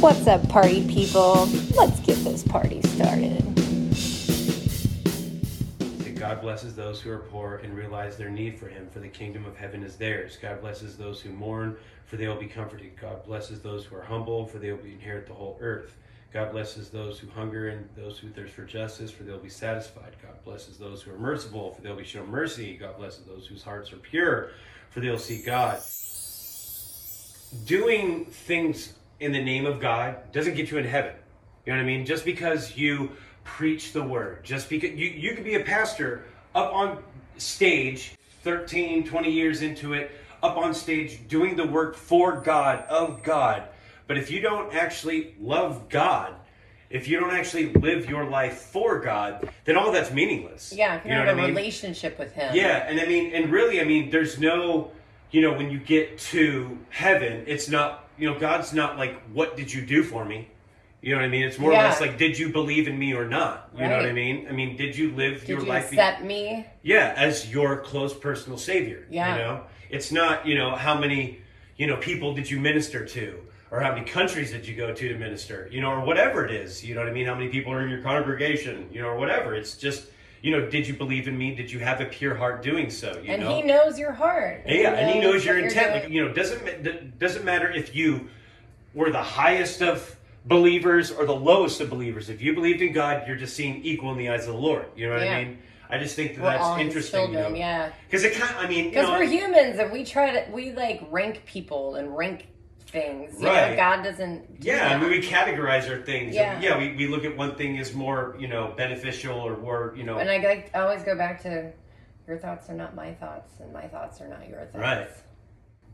[0.00, 1.46] What's up, party people?
[1.74, 3.42] Let's get this party started.
[6.14, 9.44] God blesses those who are poor and realize their need for Him, for the kingdom
[9.44, 10.38] of heaven is theirs.
[10.40, 11.76] God blesses those who mourn,
[12.06, 12.96] for they will be comforted.
[12.96, 15.96] God blesses those who are humble, for they will inherit the whole earth.
[16.32, 19.48] God blesses those who hunger and those who thirst for justice, for they will be
[19.48, 20.14] satisfied.
[20.22, 22.76] God blesses those who are merciful, for they will be shown mercy.
[22.76, 24.50] God blesses those whose hearts are pure,
[24.90, 25.80] for they will see God.
[27.64, 31.12] Doing things in the name of God doesn't get you in heaven.
[31.66, 32.06] You know what I mean?
[32.06, 33.10] Just because you
[33.44, 36.24] preach the word, just because you, you could be a pastor
[36.54, 37.02] up on
[37.36, 40.12] stage 13, 20 years into it,
[40.42, 43.64] up on stage doing the work for God, of God.
[44.06, 46.34] But if you don't actually love God,
[46.90, 50.72] if you don't actually live your life for God, then all that's meaningless.
[50.74, 51.56] Yeah, if you, you know have what a I mean?
[51.56, 52.54] relationship with Him.
[52.54, 54.90] Yeah, and I mean, and really, I mean, there's no,
[55.30, 59.56] you know, when you get to heaven, it's not, you know, God's not like, what
[59.56, 60.48] did you do for me?
[61.00, 61.44] You know what I mean?
[61.44, 61.84] It's more Yeah.
[61.86, 63.70] or less like, did you believe in me or not?
[63.76, 64.46] You know what I mean?
[64.48, 65.90] I mean, did you live Did your you life?
[65.90, 66.66] be- accept me?
[66.82, 69.06] yeah, as your close personal savior.
[69.10, 69.32] Yeah.
[69.36, 71.38] You know, it's not, you know, how many,
[71.76, 73.38] you know, people did you minister to,
[73.70, 76.50] or how many countries did you go to to minister, you know, or whatever it
[76.50, 76.84] is.
[76.84, 77.26] You know what I mean?
[77.26, 79.54] How many people are in your congregation, you know, or whatever.
[79.54, 80.06] It's just,
[80.42, 81.54] you know, did you believe in me?
[81.54, 83.20] Did you have a pure heart doing so?
[83.22, 83.56] You and know.
[83.56, 84.62] He knows your heart.
[84.66, 85.92] Yeah, and he knows your intent.
[86.04, 88.28] Like, you know, doesn't doesn't matter if you
[88.94, 92.28] were the highest of believers or the lowest of believers.
[92.28, 94.86] If you believed in God, you're just seen equal in the eyes of the Lord.
[94.96, 95.36] You know what Yeah.
[95.36, 95.58] I mean?
[95.90, 97.20] I just think that We're that's interesting.
[97.20, 97.56] children, you know?
[97.56, 97.92] yeah.
[98.06, 101.02] Because it kind, I mean, you Because we're humans and we try to, we like
[101.10, 102.46] rank people and rank
[102.90, 103.34] things.
[103.38, 103.76] You know, Right.
[103.76, 104.60] God doesn't.
[104.60, 106.34] Do yeah, I mean, we categorize our things.
[106.34, 106.60] Yeah.
[106.60, 106.78] yeah.
[106.78, 110.18] We, we look at one thing as more, you know, beneficial or more, you know,
[110.18, 111.72] And I like I always go back to
[112.26, 114.76] your thoughts are not my thoughts, and my thoughts are not your thoughts.
[114.76, 115.08] Right.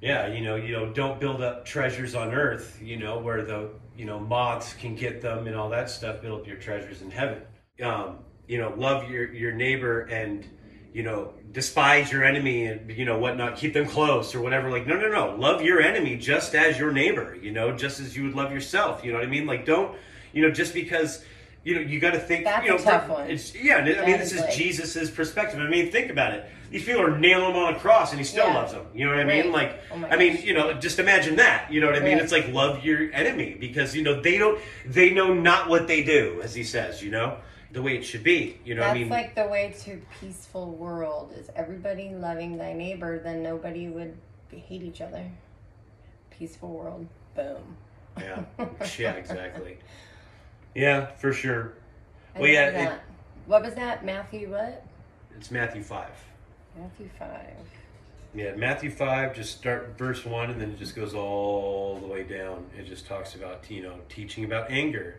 [0.00, 3.70] yeah, you know, you know, don't build up treasures on earth, you know, where the,
[3.96, 6.22] you know, moths can get them and all that stuff.
[6.22, 7.42] Build up your treasures in heaven.
[7.82, 10.46] Um, you know, love your your neighbor and,
[10.92, 13.56] you know, despise your enemy and you know whatnot.
[13.56, 14.70] Keep them close or whatever.
[14.70, 15.36] Like, no, no, no.
[15.36, 17.36] Love your enemy just as your neighbor.
[17.40, 19.04] You know, just as you would love yourself.
[19.04, 19.46] You know what I mean?
[19.46, 19.96] Like, don't,
[20.32, 21.24] you know, just because.
[21.62, 22.44] You know, you got to think.
[22.44, 23.30] That's you know, a tough for- one.
[23.30, 25.60] It's, yeah, I mean, this is is like- Jesus's perspective.
[25.60, 26.46] I mean, think about it.
[26.70, 28.54] These people are nailing him on a cross, and he still Yeah.
[28.54, 28.86] loves them.
[28.94, 29.52] You know what I mean?
[29.52, 29.70] Right.
[29.70, 31.70] Like, Oh I mean, you know, just imagine that.
[31.70, 32.14] You know what I mean?
[32.14, 32.22] Right.
[32.22, 36.02] It's like love your enemy because you know they don't, they know not what they
[36.02, 37.02] do, as he says.
[37.02, 37.36] You know,
[37.72, 38.58] the way it should be.
[38.64, 42.72] You know, That's I mean, like the way to peaceful world is everybody loving thy
[42.72, 44.16] neighbor, then nobody would
[44.50, 45.24] hate each other.
[46.30, 47.06] Peaceful world.
[47.34, 47.76] Boom.
[48.18, 48.42] yeah,
[48.98, 49.78] yeah, exactly.
[50.74, 51.74] Yeah, for sure.
[52.34, 53.00] I Well, yeah, it-
[53.46, 54.04] what was that?
[54.04, 54.84] Matthew what?
[55.36, 56.12] It's Matthew five.
[56.76, 57.56] Matthew five.
[58.32, 62.22] Yeah, Matthew 5, just start verse 1, and then it just goes all the way
[62.22, 62.64] down.
[62.78, 65.16] It just talks about, you know, teaching about anger.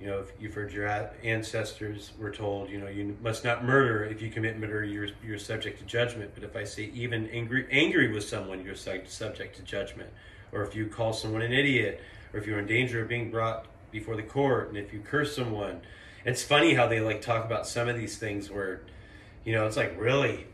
[0.00, 0.86] You know, if you've heard your
[1.24, 4.04] ancestors were told, you know, you must not murder.
[4.04, 6.30] If you commit murder, you're, you're subject to judgment.
[6.34, 10.10] But if I say even angry, angry with someone, you're subject to judgment.
[10.52, 12.00] Or if you call someone an idiot,
[12.32, 15.34] or if you're in danger of being brought before the court, and if you curse
[15.34, 15.80] someone.
[16.24, 18.82] It's funny how they, like, talk about some of these things where,
[19.44, 20.46] you know, it's like really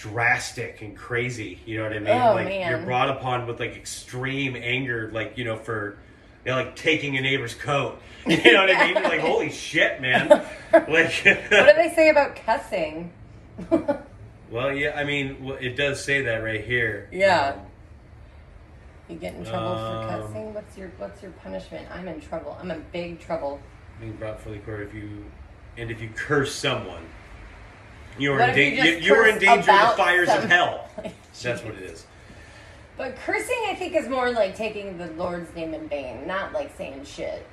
[0.00, 1.60] drastic and crazy.
[1.66, 2.08] You know what I mean?
[2.08, 2.70] Oh, like man.
[2.70, 5.98] you're brought upon with like extreme anger, like you know, for
[6.44, 8.00] you know, like taking a neighbor's coat.
[8.26, 8.94] You know what I mean?
[8.96, 10.28] You're like, holy shit, man!
[10.72, 13.10] Like, What do they say about cussing?
[14.50, 17.08] well, yeah, I mean, it does say that right here.
[17.10, 17.54] Yeah.
[17.56, 17.60] Um,
[19.08, 20.54] You get in trouble for Um, cussing?
[20.54, 21.88] What's your what's your punishment?
[21.92, 22.56] I'm in trouble.
[22.60, 23.58] I'm in big trouble.
[24.00, 25.24] being brought fully court if you
[25.78, 27.02] and if you curse someone,
[28.18, 30.88] you are in, if you you, are in danger of the fires of hell.
[31.42, 32.06] That's what it is.
[33.00, 36.70] But cursing, I think, is more like taking the Lord's name in vain, not like
[36.76, 37.46] saying shit.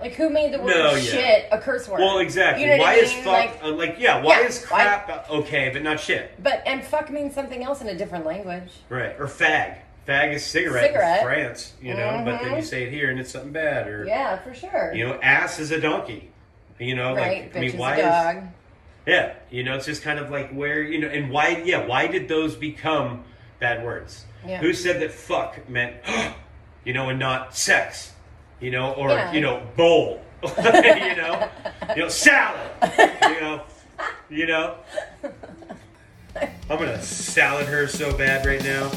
[0.00, 0.98] Like, who made the word No, yeah.
[1.00, 2.00] shit a curse word?
[2.00, 2.64] Well, exactly.
[2.64, 4.22] You know why I is fuck Like, uh, like yeah?
[4.22, 6.42] Why Yeah, is why- crap okay but not shit?
[6.42, 8.70] but and fuck means something else in a different language.
[8.88, 9.14] Right.
[9.18, 9.76] Or fag.
[10.08, 11.18] Fag is cigarette, Cigarette.
[11.18, 13.88] in France, you know, but then you say it here and it's something bad.
[13.88, 14.94] Or, Yeah, for sure.
[14.94, 16.30] you know, ass is a donkey.
[16.78, 18.36] You know, right, like, I mean, why dog.
[18.38, 18.42] is.
[19.06, 22.06] Yeah, you know, it's just kind of like where, you know, and why, yeah, why
[22.06, 23.24] did those become
[23.58, 24.24] bad words?
[24.46, 24.58] Yeah.
[24.58, 25.96] Who said that fuck meant,
[26.84, 28.12] you know, and not sex?
[28.60, 29.32] You know, or, Yeah.
[29.32, 30.22] you know, bowl.
[30.42, 31.48] you know,
[31.96, 32.70] you know, salad.
[33.22, 33.62] You know,
[34.28, 34.76] you know.
[36.68, 38.90] I'm gonna salad her so bad right now.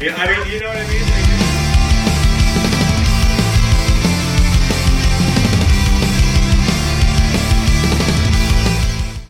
[0.00, 1.25] Yeah, I mean, you know what I mean?